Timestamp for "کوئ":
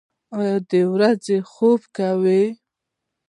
1.97-2.43